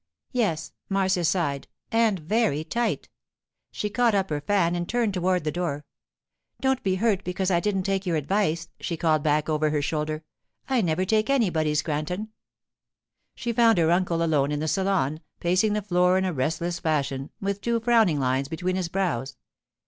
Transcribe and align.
'Yes,' 0.31 0.73
Marcia 0.89 1.23
sighed—'and 1.23 2.19
very 2.21 2.63
tight!' 2.63 3.07
She 3.71 3.91
caught 3.91 4.15
up 4.15 4.31
her 4.31 4.41
fan 4.41 4.73
and 4.73 4.89
turned 4.89 5.13
toward 5.13 5.43
the 5.43 5.51
door. 5.51 5.85
'Don't 6.59 6.81
be 6.81 6.95
hurt 6.95 7.23
because 7.23 7.51
I 7.51 7.59
didn't 7.59 7.83
take 7.83 8.07
your 8.07 8.15
advice,' 8.15 8.69
she 8.79 8.97
called 8.97 9.21
back 9.21 9.47
over 9.47 9.69
her 9.69 9.79
shoulder. 9.83 10.23
'I 10.67 10.81
never 10.81 11.05
take 11.05 11.29
anybody's, 11.29 11.83
Granton.' 11.83 12.29
She 13.35 13.53
found 13.53 13.77
her 13.77 13.91
uncle 13.91 14.23
alone 14.23 14.51
in 14.51 14.59
the 14.59 14.67
salon, 14.67 15.19
pacing 15.39 15.73
the 15.73 15.83
floor 15.83 16.17
in 16.17 16.25
a 16.25 16.33
restless 16.33 16.79
fashion, 16.79 17.29
with 17.39 17.61
two 17.61 17.79
frowning 17.79 18.19
lines 18.19 18.47
between 18.47 18.77
his 18.77 18.89
brows. 18.89 19.37